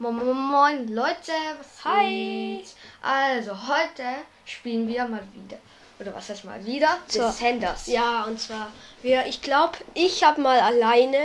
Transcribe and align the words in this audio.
Moin, 0.00 0.16
moin, 0.16 0.88
Leute. 0.88 1.32
Was 1.58 1.84
Hi. 1.84 2.56
geht? 2.56 2.74
Also, 3.02 3.52
heute 3.52 4.02
spielen 4.46 4.88
wir 4.88 5.06
mal 5.06 5.22
wieder. 5.34 5.58
Oder 5.98 6.14
was 6.14 6.30
heißt 6.30 6.46
mal 6.46 6.64
wieder? 6.64 6.88
So. 7.06 7.20
Descenders. 7.20 7.86
Ja, 7.86 8.24
und 8.24 8.40
zwar, 8.40 8.72
wir, 9.02 9.26
ich 9.26 9.42
glaube, 9.42 9.76
ich 9.92 10.24
habe 10.24 10.40
mal 10.40 10.58
alleine, 10.58 11.18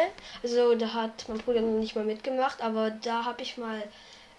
also 0.43 0.75
da 0.75 0.91
hat 0.91 1.23
mein 1.29 1.37
Bruder 1.37 1.61
noch 1.61 1.79
nicht 1.79 1.95
mal 1.95 2.03
mitgemacht, 2.03 2.61
aber 2.61 2.89
da 2.91 3.23
habe 3.23 3.43
ich 3.43 3.57
mal 3.57 3.81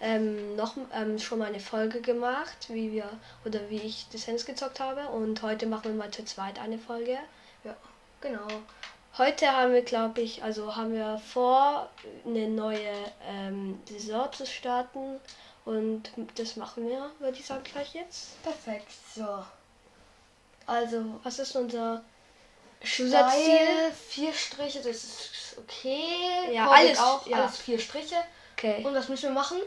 ähm, 0.01 0.55
noch 0.55 0.75
ähm, 0.93 1.17
schon 1.17 1.39
mal 1.39 1.47
eine 1.47 1.59
Folge 1.59 1.99
gemacht, 2.01 2.67
wie 2.69 2.91
wir, 2.91 3.09
oder 3.43 3.59
wie 3.71 3.81
ich 3.81 4.07
Descents 4.09 4.45
gezockt 4.45 4.79
habe. 4.79 5.07
Und 5.07 5.41
heute 5.41 5.65
machen 5.65 5.85
wir 5.85 5.93
mal 5.93 6.11
zu 6.11 6.23
zweit 6.25 6.59
eine 6.59 6.77
Folge. 6.77 7.17
Ja, 7.63 7.75
genau. 8.21 8.45
Heute 9.17 9.51
haben 9.51 9.73
wir, 9.73 9.81
glaube 9.81 10.21
ich, 10.21 10.43
also 10.43 10.75
haben 10.75 10.93
wir 10.93 11.19
vor, 11.33 11.89
eine 12.25 12.47
neue 12.49 12.93
ähm, 13.27 13.79
Saison 13.89 14.31
zu 14.31 14.45
starten. 14.45 15.19
Und 15.65 16.11
das 16.35 16.55
machen 16.55 16.87
wir, 16.87 17.09
würde 17.19 17.37
ich 17.37 17.45
sagen, 17.45 17.63
gleich 17.63 17.93
jetzt. 17.93 18.41
Perfekt. 18.43 18.87
So. 19.15 19.43
Also, 20.65 21.19
Was 21.23 21.39
ist 21.39 21.55
unser. 21.55 22.03
Zusatzziel? 22.83 23.91
Vier 24.07 24.31
Striche, 24.33 24.77
das 24.79 25.03
ist 25.03 25.57
okay. 25.57 26.53
Ja, 26.53 26.69
alles- 26.69 26.99
auch. 26.99 27.25
ja. 27.25 27.37
Alles 27.37 27.57
vier 27.57 27.79
Striche. 27.79 28.15
Okay. 28.55 28.83
Und 28.85 28.93
was 28.93 29.09
müssen 29.09 29.23
wir 29.23 29.31
machen? 29.31 29.57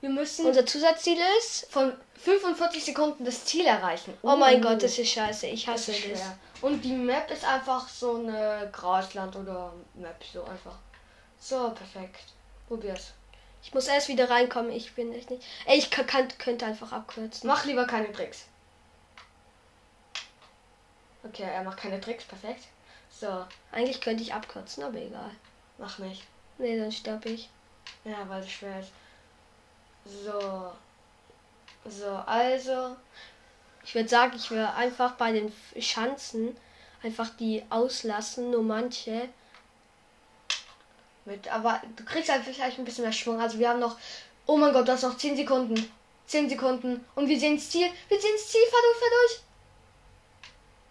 Wir 0.00 0.10
müssen 0.10 0.46
Unser 0.46 0.66
Zusatzziel 0.66 1.18
ist. 1.38 1.66
von 1.70 1.92
45 2.22 2.84
Sekunden 2.84 3.24
das 3.24 3.44
Ziel 3.44 3.66
erreichen. 3.66 4.14
Oh 4.22 4.36
mein 4.36 4.58
Uh. 4.58 4.68
Gott, 4.68 4.82
das 4.82 4.98
ist 4.98 5.10
scheiße. 5.10 5.46
Ich 5.48 5.64
Das 5.64 5.74
hasse 5.74 5.92
das. 5.92 6.00
schwer. 6.00 6.38
Und 6.62 6.82
die 6.82 6.92
Map 6.92 7.30
ist 7.30 7.44
einfach 7.44 7.88
so 7.88 8.16
eine 8.16 8.68
Grasland 8.72 9.36
oder 9.36 9.72
Map, 9.94 10.22
so 10.32 10.44
einfach. 10.44 10.76
So, 11.40 11.70
perfekt. 11.70 12.24
Probier's. 12.68 13.12
Ich 13.62 13.74
muss 13.74 13.88
erst 13.88 14.08
wieder 14.08 14.30
reinkommen. 14.30 14.70
Ich 14.70 14.94
bin 14.94 15.12
echt 15.12 15.30
nicht. 15.30 15.42
Ey, 15.66 15.78
ich 15.78 15.90
kann, 15.90 16.06
kann, 16.06 16.28
könnte 16.38 16.66
einfach 16.66 16.92
abkürzen. 16.92 17.46
Mach 17.48 17.64
lieber 17.64 17.86
keine 17.86 18.12
Tricks. 18.12 18.44
Okay, 21.24 21.42
er 21.42 21.62
macht 21.64 21.78
keine 21.78 22.00
Tricks, 22.00 22.24
perfekt. 22.24 22.64
So, 23.10 23.44
Eigentlich 23.72 24.00
könnte 24.00 24.22
ich 24.22 24.32
abkürzen, 24.34 24.84
aber 24.84 24.98
egal. 24.98 25.30
mach 25.78 25.98
nicht. 25.98 26.22
Nee, 26.58 26.78
dann 26.78 26.92
sterbe 26.92 27.30
ich. 27.30 27.48
Ja, 28.04 28.28
weil 28.28 28.42
es 28.42 28.50
schwer 28.50 28.80
ist. 28.80 28.90
So. 30.06 30.72
So, 31.88 32.10
also. 32.26 32.96
Ich 33.84 33.94
würde 33.94 34.08
sagen, 34.08 34.36
ich 34.36 34.50
würde 34.50 34.72
einfach 34.74 35.12
bei 35.12 35.32
den 35.32 35.52
Schanzen 35.78 36.56
einfach 37.02 37.30
die 37.38 37.64
auslassen, 37.70 38.50
nur 38.50 38.62
manche. 38.62 39.28
Mit, 41.24 41.48
aber 41.48 41.80
du 41.96 42.04
kriegst 42.04 42.30
halt 42.30 42.44
vielleicht 42.44 42.78
ein 42.78 42.84
bisschen 42.84 43.04
mehr 43.04 43.12
Schwung. 43.12 43.40
Also 43.40 43.58
wir 43.58 43.68
haben 43.68 43.80
noch. 43.80 43.96
Oh 44.46 44.56
mein 44.56 44.72
Gott, 44.72 44.86
du 44.86 44.92
hast 44.92 45.02
noch 45.02 45.16
10 45.16 45.36
Sekunden. 45.36 45.92
10 46.26 46.48
Sekunden. 46.48 47.04
Und 47.14 47.28
wir 47.28 47.38
sehen 47.38 47.56
das 47.56 47.70
Ziel. 47.70 47.88
Wir 48.08 48.20
sehen 48.20 48.32
das 48.34 48.48
Ziel. 48.48 48.60
Fahr 48.70 48.80
durch, 48.82 48.98
fahr 48.98 49.08
durch. 49.08 49.40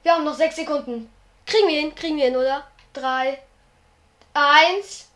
Wir 0.04 0.14
haben 0.14 0.24
noch 0.24 0.36
6 0.36 0.56
Sekunden. 0.56 1.10
Kriegen 1.46 1.68
wir 1.68 1.80
hin, 1.80 1.96
kriegen 1.96 2.18
wir 2.18 2.26
hin, 2.26 2.36
oder? 2.36 2.68
3, 2.94 3.42
1. 4.34 5.10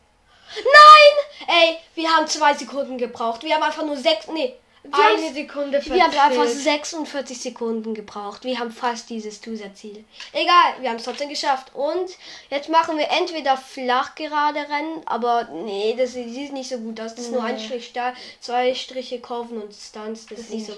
Nein! 0.55 1.47
Ey, 1.47 1.77
wir 1.95 2.09
haben 2.09 2.27
zwei 2.27 2.53
Sekunden 2.53 2.97
gebraucht. 2.97 3.43
Wir 3.43 3.55
haben 3.55 3.63
einfach 3.63 3.85
nur 3.85 3.97
sechs. 3.97 4.27
Nee. 4.27 4.55
Eine 4.91 5.33
Sekunde 5.33 5.83
wir 5.85 6.03
haben 6.03 6.11
einfach 6.11 6.35
verfehlt. 6.43 6.63
46 6.63 7.41
Sekunden 7.41 7.93
gebraucht. 7.93 8.43
Wir 8.43 8.59
haben 8.59 8.71
fast 8.71 9.09
dieses 9.09 9.41
Zusatzziel. 9.41 10.03
Egal, 10.33 10.73
wir 10.81 10.89
haben 10.89 10.97
es 10.97 11.03
trotzdem 11.03 11.29
geschafft. 11.29 11.73
Und 11.75 12.09
jetzt 12.49 12.69
machen 12.69 12.97
wir 12.97 13.09
entweder 13.09 13.57
flach 13.57 14.15
gerade 14.15 14.59
Rennen, 14.59 15.01
aber 15.05 15.45
nee, 15.51 15.95
das 15.97 16.13
sieht 16.13 16.53
nicht 16.53 16.69
so 16.69 16.77
gut 16.79 16.99
aus. 17.01 17.15
Das 17.15 17.25
ist 17.25 17.31
nur 17.31 17.43
ein 17.43 17.55
Nee. 17.55 17.63
Strich 17.65 17.87
steil, 17.87 18.13
zwei 18.39 18.73
Striche 18.75 19.19
Kurven 19.19 19.61
und 19.61 19.73
Stunts. 19.73 20.25
Das, 20.27 20.39
ist 20.39 20.47
sieht 20.49 20.55
nicht 20.59 20.67
so. 20.67 20.73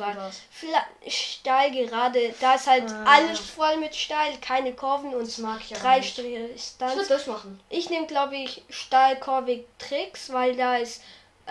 Fla 0.51 0.85
steil 1.07 1.71
gerade, 1.71 2.33
da 2.39 2.55
ist 2.55 2.67
halt 2.67 2.89
Ah. 2.91 3.03
alles 3.05 3.39
voll 3.39 3.77
mit 3.77 3.95
steil, 3.95 4.33
keine 4.41 4.73
Kurven 4.73 5.13
und 5.13 5.21
Das 5.27 5.37
ich 5.59 5.77
drei. 5.77 6.01
Striche 6.01 6.49
Ich 6.55 6.63
Stunts. 6.63 7.07
das 7.07 7.27
machen. 7.27 7.59
Ich 7.69 7.89
nehme, 7.89 8.07
glaube 8.07 8.35
ich, 8.35 8.63
steilkurvig 8.69 9.65
Tricks, 9.79 10.31
weil 10.31 10.55
da 10.55 10.77
ist 10.77 11.01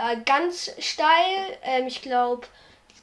äh, 0.00 0.16
ganz 0.24 0.70
steil. 0.78 1.58
Ähm, 1.62 1.86
ich 1.86 2.02
glaube, 2.02 2.46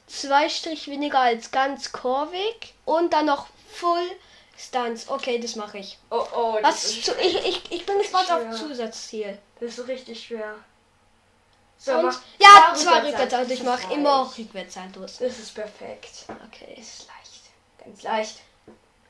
zwei 0.06 0.48
Strich 0.48 0.88
weniger 0.88 1.20
als 1.20 1.50
ganz 1.50 1.92
kurvig. 1.92 2.74
Und 2.84 3.12
dann 3.12 3.26
noch 3.26 3.46
Full 3.72 4.10
Stunts. 4.58 5.08
Okay, 5.08 5.38
das 5.38 5.56
mache 5.56 5.78
ich. 5.78 5.98
Oh, 6.10 6.26
oh. 6.34 6.58
Was 6.62 7.00
zu, 7.00 7.12
ich, 7.20 7.36
ich, 7.46 7.72
ich 7.72 7.86
bin 7.86 7.98
gespannt 7.98 8.30
auf. 8.30 8.56
Zusatzziel. 8.56 9.38
Das 9.60 9.78
ist 9.78 9.88
richtig 9.88 10.24
schwer. 10.24 10.56
So, 11.78 11.92
Und, 11.92 12.06
mach 12.06 12.20
ja, 12.40 12.74
zwei 12.74 12.98
Rückwärtssaltos. 13.00 13.50
Rückwärtssaltos. 13.50 13.52
Ich 13.52 13.58
Das 13.58 13.66
mache 13.66 13.92
ist 13.92 13.98
immer. 13.98 14.32
Rückwärtssaltos. 14.36 15.18
Das 15.18 15.38
ist 15.38 15.54
perfekt. 15.54 16.24
Okay. 16.48 16.74
Das 16.76 16.86
ist 16.86 17.06
leicht. 17.06 17.84
Ganz 17.84 18.02
leicht. 18.02 18.40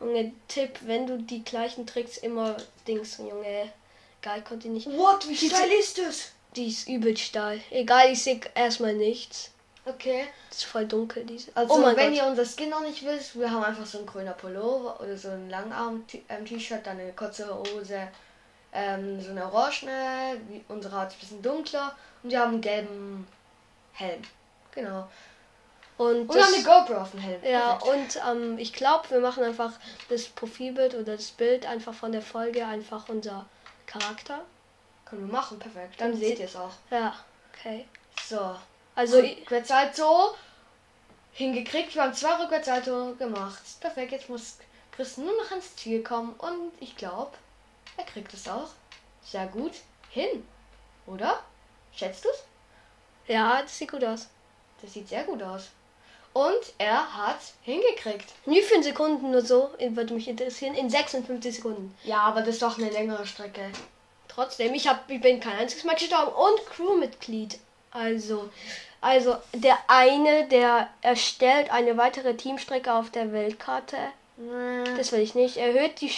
Junge, 0.01 0.33
Tipp, 0.47 0.79
wenn 0.83 1.07
du 1.07 1.19
die 1.19 1.43
gleichen 1.43 1.87
Tricks 1.87 2.19
immer 2.19 2.57
Dings, 2.87 3.17
Junge. 3.19 3.73
Geil, 4.21 4.45
konnte 4.47 4.69
ich 4.69 4.75
nicht. 4.75 4.87
What? 4.99 5.27
Wie 5.29 5.37
steil 5.37 5.71
ist 5.73 5.99
das? 5.99 6.33
Die 6.59 6.67
ist 6.67 6.89
übel 6.89 7.17
steil. 7.17 7.61
Egal, 7.71 8.11
ich 8.11 8.21
sehe 8.21 8.41
erstmal 8.55 8.93
nichts. 8.95 9.53
Okay. 9.85 10.27
Das 10.49 10.59
ist 10.59 10.65
voll 10.65 10.87
dunkel, 10.87 11.25
diese. 11.25 11.53
Also, 11.55 11.75
oh 11.75 11.79
mein 11.79 11.97
wenn 11.97 12.09
Gott. 12.13 12.17
ihr 12.17 12.27
unser 12.27 12.45
Skin 12.45 12.69
noch 12.71 12.81
nicht 12.81 13.05
wisst, 13.05 13.39
wir 13.39 13.49
haben 13.49 13.63
einfach 13.63 13.87
so 13.87 13.99
ein 14.01 14.07
grüner 14.07 14.33
Pullover 14.33 15.01
oder 15.01 15.17
so 15.17 15.29
ein 15.29 15.49
Langarm-T-Shirt, 15.49 16.85
dann 16.85 16.99
eine 16.99 17.13
kurze 17.13 17.49
Hose, 17.57 18.09
ähm, 18.73 19.21
so 19.21 19.31
eine 19.31 19.45
orangene, 19.45 20.41
wie 20.49 20.65
unsere 20.69 21.01
Haut 21.01 21.09
ist 21.09 21.15
ein 21.15 21.21
bisschen 21.21 21.43
dunkler 21.43 21.95
und 22.25 22.31
wir 22.31 22.41
haben 22.41 22.55
einen 22.55 22.61
gelben 22.61 23.29
Helm. 23.93 24.23
Genau. 24.73 25.09
Und, 25.97 26.29
Und 26.29 26.35
wir 26.35 26.45
haben 26.45 26.55
eine 26.55 26.63
das, 26.65 26.87
GoPro 26.87 27.01
auf 27.01 27.11
dem 27.13 27.21
Helm. 27.21 27.41
ja, 27.45 27.75
Perfekt. 27.77 28.17
und 28.17 28.23
ähm, 28.31 28.59
ich 28.59 28.73
glaube, 28.73 29.11
wir 29.11 29.21
machen 29.21 29.45
einfach 29.45 29.73
das 30.09 30.25
Profilbild 30.27 30.95
oder 30.95 31.15
das 31.17 31.31
Bild 31.31 31.67
einfach 31.67 31.95
von 31.95 32.11
der 32.11 32.23
Folge 32.23 32.67
einfach 32.67 33.09
unser 33.09 33.47
Charakter. 33.87 34.41
Können 35.09 35.27
wir 35.27 35.33
machen, 35.33 35.59
perfekt. 35.59 36.01
Dann 36.01 36.15
seht 36.17 36.37
se- 36.37 36.43
ihr 36.43 36.49
es 36.49 36.57
auch. 36.57 36.73
Ja, 36.91 37.15
okay. 37.53 37.87
So. 38.29 38.57
Also, 38.95 39.19
Rückwärtssalto 39.21 40.35
hingekriegt. 41.33 41.95
Wir 41.95 42.03
haben 42.03 42.15
zwei 42.15 42.35
Rückwärtssalto 42.43 43.15
gemacht. 43.17 43.63
Perfekt, 43.81 44.13
jetzt 44.13 44.29
muss 44.29 44.57
Chris 44.93 45.17
nur 45.17 45.35
noch 45.37 45.51
ans 45.51 45.77
Ziel 45.77 46.03
kommen. 46.03 46.35
Und 46.35 46.73
ich 46.81 46.97
glaube, 46.97 47.33
er 47.97 48.05
kriegt 48.05 48.33
es 48.35 48.49
auch 48.49 48.69
sehr 49.25 49.47
gut 49.47 49.73
hin. 50.11 50.47
Oder? 51.07 51.41
Schätzt 51.95 52.25
du's? 52.25 52.43
ja, 53.29 53.63
das 53.63 53.77
sieht 53.79 53.91
gut 53.91 54.05
aus. 54.05 54.29
Das 54.83 54.93
sieht 54.93 55.09
sehr 55.09 55.25
gut 55.25 55.43
aus. 55.43 55.69
Und 56.33 56.73
er 56.79 57.17
hat 57.17 57.39
hingekriegt. 57.63 58.33
In 58.47 58.53
wie 58.53 58.63
vielen 58.63 58.83
Sekunden 58.83 59.31
nur 59.31 59.43
so? 59.43 59.71
Würde 59.79 60.15
mich 60.15 60.29
interessieren. 60.29 60.75
In 60.75 60.89
56 60.91 61.57
Sekunden. 61.57 61.97
Ja, 62.05 62.21
aber 62.21 62.41
das 62.41 62.51
ist 62.51 62.63
doch 62.63 62.79
eine 62.79 62.91
längere 62.91 63.27
Strecke. 63.27 63.71
Trotzdem, 64.29 64.75
ich, 64.75 64.87
hab, 64.87 65.11
ich 65.11 65.21
bin 65.21 65.41
kein 65.41 65.59
einziges 65.59 65.85
Mal 65.85 65.97
gestorben. 65.97 66.33
Und 66.33 66.67
Crewmitglied. 66.67 67.59
Also, 67.91 68.51
also 69.01 69.37
der 69.55 69.79
eine, 69.89 70.47
der 70.49 70.89
erstellt 71.03 71.73
eine 71.73 71.97
weitere 71.97 72.35
Teamstrecke 72.35 72.93
auf 72.93 73.11
der 73.11 73.33
Weltkarte. 73.33 73.97
Das 74.97 75.11
will 75.13 75.21
ich 75.21 75.35
nicht. 75.35 75.57
Erhöht 75.57 76.01
die 76.01 76.13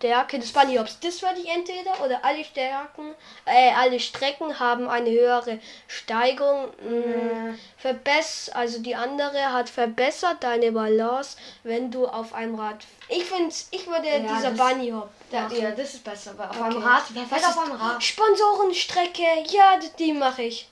Stärke 0.00 0.38
des 0.38 0.50
Bunnyhops. 0.52 0.98
Das 1.00 1.20
würde 1.20 1.40
ich 1.40 1.48
entweder. 1.50 2.02
Oder 2.02 2.24
alle 2.24 2.42
Stärken, 2.42 3.14
äh, 3.44 3.70
alle 3.76 4.00
Strecken 4.00 4.58
haben 4.58 4.88
eine 4.88 5.10
höhere 5.10 5.58
Steigung. 5.88 6.68
Mm, 6.82 7.58
verbess 7.76 8.48
also 8.54 8.78
die 8.80 8.94
andere 8.94 9.52
hat 9.52 9.68
verbessert 9.68 10.38
deine 10.42 10.72
Balance, 10.72 11.36
wenn 11.64 11.90
du 11.90 12.06
auf 12.06 12.32
einem 12.32 12.54
Rad. 12.54 12.78
Ich 13.10 13.24
finde, 13.24 13.54
ich 13.72 13.86
würde 13.86 14.08
Ja, 14.08 14.18
dieser 14.20 14.52
Bunnyhop. 14.52 15.10
Ja, 15.30 15.42
machen. 15.42 15.60
ja, 15.60 15.70
das 15.72 15.92
ist 15.94 16.02
besser. 16.04 16.32
Weil 16.38 16.48
auf 16.48 16.56
Okay. 16.56 16.64
einem 16.70 16.82
Rad, 16.82 17.02
wer 17.10 17.22
fährt 17.26 17.44
auf 17.44 17.58
einem 17.58 17.72
Rad? 17.72 18.02
Sponsorenstrecke, 18.02 19.22
ja, 19.50 19.78
die 19.98 20.14
mache 20.14 20.42
ich. 20.44 20.66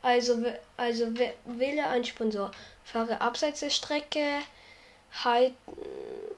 Also, 0.00 0.42
also 0.78 1.08
wähle 1.44 1.86
einen 1.88 2.04
Sponsor. 2.04 2.50
Fahre 2.84 3.20
abseits 3.20 3.60
der 3.60 3.70
Strecke. 3.70 4.38
Halt, 5.24 5.52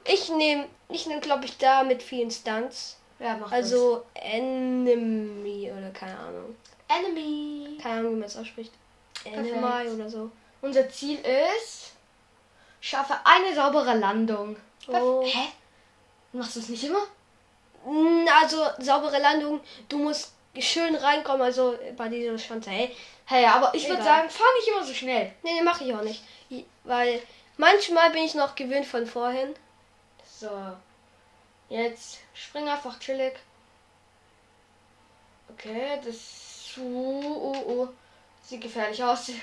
ich 0.05 0.29
nehme, 0.29 0.67
ich 0.89 1.05
nehme, 1.07 1.21
glaube 1.21 1.45
ich, 1.45 1.57
da 1.57 1.83
mit 1.83 2.01
vielen 2.03 2.31
Stunts. 2.31 2.97
Ja, 3.19 3.37
mach 3.37 3.51
Also 3.51 4.03
Enemy 4.13 5.71
oder 5.77 5.89
keine 5.91 6.17
Ahnung. 6.17 6.55
Enemy. 6.87 7.77
Keine 7.81 7.99
Ahnung, 7.99 8.15
wie 8.15 8.19
man 8.19 8.27
es 8.27 8.37
ausspricht. 8.37 8.71
Enemy 9.23 9.51
Perfekt. 9.51 9.91
oder 9.93 10.09
so. 10.09 10.31
Unser 10.61 10.89
Ziel 10.89 11.19
ist, 11.19 11.91
schaffe 12.81 13.15
eine 13.23 13.53
saubere 13.55 13.95
Landung. 13.97 14.55
Oh. 14.87 15.23
Hä? 15.25 15.47
Machst 16.33 16.55
du 16.55 16.59
es 16.59 16.69
nicht 16.69 16.83
immer? 16.83 17.01
Mm, 17.85 18.27
Also, 18.41 18.63
saubere 18.79 19.19
Landung, 19.19 19.59
du 19.89 19.97
musst 19.97 20.33
schön 20.59 20.95
reinkommen, 20.95 21.41
also 21.41 21.75
bei 21.97 22.07
dieser 22.09 22.37
Schanze. 22.37 22.69
Hey, 22.69 22.95
Hey, 23.27 23.45
aber 23.45 23.73
ich 23.73 23.89
würde 23.89 24.03
sagen, 24.03 24.29
fahr 24.29 24.45
nicht 24.59 24.67
immer 24.67 24.83
so 24.83 24.93
schnell. 24.93 25.31
nee, 25.41 25.53
nee, 25.53 25.61
mache 25.63 25.83
ich 25.83 25.93
auch 25.95 26.03
nicht. 26.03 26.23
Weil 26.83 27.19
manchmal 27.57 28.11
bin 28.11 28.23
ich 28.23 28.35
noch 28.35 28.53
gewöhnt 28.53 28.85
von 28.85 29.07
vorhin. 29.07 29.55
So. 30.39 30.75
Jetzt 31.69 32.19
spring 32.33 32.67
einfach 32.67 32.99
chillig. 32.99 33.39
Okay, 35.49 35.99
das. 36.03 36.77
Uh, 36.77 36.81
uh, 36.81 37.71
uh. 37.83 37.87
Sieht 38.43 38.61
gefährlich 38.61 39.03
aus. 39.03 39.31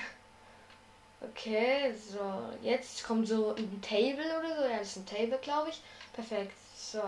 Okay, 1.25 1.93
so. 1.95 2.19
Jetzt 2.61 3.05
kommt 3.05 3.25
so 3.29 3.55
ein 3.55 3.81
Table 3.81 4.39
oder 4.39 4.57
so. 4.57 4.63
Ja, 4.63 4.79
das 4.79 4.89
ist 4.89 4.97
ein 4.97 5.05
Table, 5.05 5.37
glaube 5.41 5.69
ich. 5.69 5.81
Perfekt. 6.11 6.51
So. 6.75 7.01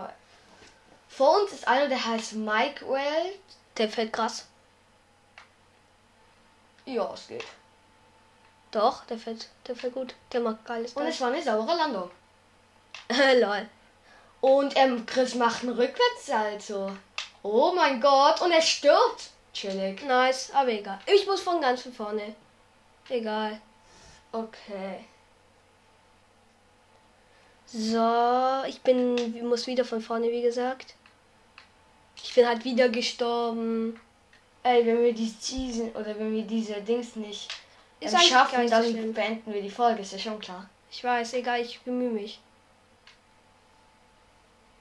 Vor 1.06 1.42
uns 1.42 1.52
ist 1.52 1.68
einer, 1.68 1.86
der 1.86 2.02
heißt 2.02 2.32
Mike 2.32 2.88
Weld. 2.88 3.38
Der 3.76 3.90
fällt 3.90 4.14
krass. 4.14 4.46
Ja, 6.86 7.12
es 7.12 7.28
geht. 7.28 7.44
Doch, 8.70 9.04
der 9.04 9.18
fällt, 9.18 9.50
der 9.66 9.76
fällt 9.76 9.92
gut. 9.92 10.14
Der 10.32 10.40
macht 10.40 10.64
geiles 10.64 10.94
Und 10.94 11.06
es 11.06 11.20
war 11.20 11.30
eine 11.30 11.42
saubere 11.42 11.76
Landung. 11.76 12.10
Lol. 13.10 13.68
Und 14.40 14.76
ähm, 14.76 15.06
Chris 15.06 15.34
macht 15.34 15.62
einen 15.62 15.72
Rückwärtssalto. 15.72 16.92
Oh 17.42 17.72
mein 17.74 18.00
Gott. 18.00 18.40
Und 18.42 18.52
er 18.52 18.62
stirbt. 18.62 19.30
Chillig. 19.52 20.04
Nice, 20.04 20.50
aber 20.52 20.70
egal. 20.70 20.98
Ich 21.06 21.26
muss 21.26 21.40
von 21.40 21.60
ganz 21.60 21.82
von 21.82 21.92
vorne. 21.92 22.34
Egal. 23.08 23.60
Okay. 24.32 25.04
So, 27.66 28.62
ich 28.66 28.80
bin, 28.82 29.48
muss 29.48 29.66
wieder 29.66 29.84
von 29.84 30.00
vorne, 30.00 30.30
wie 30.30 30.42
gesagt. 30.42 30.94
Ich 32.22 32.34
bin 32.34 32.46
halt 32.46 32.64
wieder 32.64 32.88
gestorben. 32.88 33.98
Ey, 34.62 34.84
wenn 34.84 35.02
wir 35.02 35.14
die 35.14 35.28
Season 35.28 35.90
oder 35.92 36.18
wenn 36.18 36.34
wir 36.34 36.42
diese 36.42 36.74
Dings 36.82 37.16
nicht 37.16 37.48
ähm, 38.00 38.18
schaffen, 38.18 38.64
so 38.64 38.70
dann 38.70 38.84
schlimm. 38.84 39.12
beenden 39.12 39.52
wir 39.52 39.62
die 39.62 39.70
Folge, 39.70 40.02
ist 40.02 40.12
ja 40.12 40.18
schon 40.18 40.38
klar. 40.38 40.68
Ich 40.90 41.02
weiß, 41.02 41.34
egal, 41.34 41.60
ich 41.60 41.80
bemühe 41.80 42.10
mich. 42.10 42.40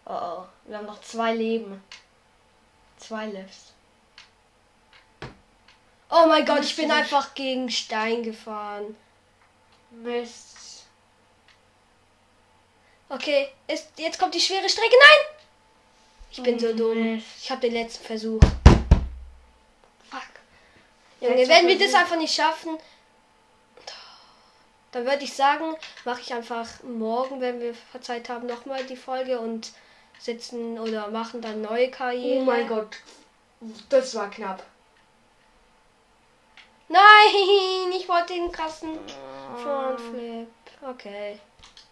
Oh 0.06 0.14
oh. 0.14 0.46
Wir 0.66 0.78
haben 0.78 0.86
noch 0.86 1.02
zwei 1.02 1.34
Leben. 1.34 1.84
Zwei 2.98 3.28
Lives. 3.28 3.74
Oh 6.10 6.26
mein 6.28 6.46
Gott, 6.46 6.64
ich 6.64 6.76
bin 6.76 6.92
einfach 6.92 7.34
gegen 7.34 7.70
Stein 7.70 8.24
gefahren. 8.24 8.96
Mist. 9.92 10.86
Okay, 13.10 13.50
ist, 13.68 13.90
jetzt 13.98 14.20
kommt 14.20 14.34
die 14.34 14.40
schwere 14.40 14.68
Strecke. 14.70 14.96
Nein! 15.00 15.36
Ich 16.32 16.44
bin 16.44 16.60
so 16.60 16.76
dumm. 16.76 17.22
Ich 17.40 17.50
habe 17.50 17.62
den 17.62 17.74
letzten 17.74 18.04
Versuch. 18.06 18.42
Fuck. 20.10 20.22
Junge, 21.22 21.48
wenn 21.48 21.68
wir 21.68 21.80
das 21.80 21.94
einfach 21.94 22.18
nicht 22.18 22.34
schaffen, 22.34 22.78
dann 24.92 25.06
würde 25.06 25.24
ich 25.24 25.34
sagen, 25.34 25.76
mache 26.04 26.22
ich 26.22 26.34
einfach 26.34 26.68
morgen, 26.84 27.42
wenn 27.42 27.60
wir 27.60 27.74
Zeit 28.02 28.30
haben, 28.30 28.48
nochmal 28.48 28.84
die 28.86 28.96
Folge 28.96 29.40
und 29.40 29.72
setzen 30.20 30.80
oder 30.80 31.08
machen 31.10 31.42
dann 31.42 31.62
neue 31.62 31.90
Karriere. 31.92 32.40
Oh 32.42 32.44
mein 32.44 32.68
Gott. 32.68 32.98
Das 33.90 34.14
war 34.16 34.30
knapp. 34.30 34.64
Nein, 36.88 37.92
ich 37.98 38.08
wollte 38.08 38.34
den 38.34 38.52
krassen 38.52 38.98
Frontflip. 39.62 40.48
Okay. 40.88 41.40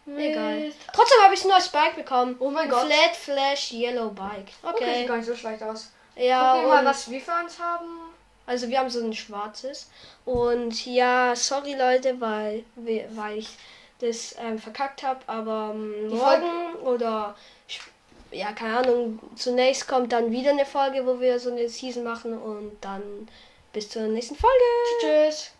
Egal. 0.05 0.59
Mist. 0.59 0.77
Trotzdem 0.93 1.17
habe 1.23 1.33
ich 1.33 1.43
ein 1.43 1.47
neues 1.49 1.69
Bike 1.69 1.95
bekommen. 1.95 2.35
Oh 2.39 2.49
mein 2.49 2.65
Ein 2.65 2.69
Gott. 2.69 2.85
Flat 2.85 3.15
Flash 3.15 3.71
Yellow 3.71 4.09
Bike. 4.09 4.49
Okay, 4.61 4.73
Okay. 4.83 4.97
sieht 4.99 5.07
gar 5.07 5.17
nicht 5.17 5.25
so 5.25 5.35
schlecht 5.35 5.63
aus. 5.63 5.91
ja, 6.15 6.51
Gucken 6.53 6.65
wir 6.67 6.73
mal, 6.73 6.79
und- 6.79 6.85
was 6.85 7.09
wir 7.09 7.21
für 7.21 7.31
uns 7.43 7.57
haben. 7.59 7.99
Also 8.45 8.67
wir 8.67 8.79
haben 8.79 8.89
so 8.89 8.99
ein 9.01 9.13
schwarzes. 9.13 9.89
Und 10.25 10.85
ja, 10.85 11.33
sorry 11.35 11.73
Leute, 11.75 12.19
weil, 12.19 12.65
wir- 12.75 13.07
weil 13.15 13.39
ich 13.39 13.49
das 13.99 14.35
ähm, 14.37 14.59
verkackt 14.59 15.01
habe. 15.03 15.21
Aber 15.27 15.71
ähm, 15.73 16.09
Die 16.09 16.15
morgen 16.15 16.75
oder 16.83 17.33
sch- 17.69 17.79
ja, 18.33 18.51
keine 18.51 18.77
Ahnung, 18.77 19.19
zunächst 19.35 19.87
kommt 19.87 20.11
dann 20.11 20.31
wieder 20.31 20.51
eine 20.51 20.65
Folge, 20.65 21.05
wo 21.05 21.19
wir 21.19 21.39
so 21.39 21.51
eine 21.51 21.69
Season 21.69 22.03
machen 22.03 22.37
und 22.37 22.77
dann 22.81 23.27
bis 23.71 23.89
zur 23.89 24.03
nächsten 24.03 24.35
Folge. 24.35 24.55
Tschüss. 25.01 25.51